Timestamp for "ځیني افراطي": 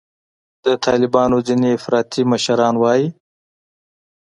1.47-2.21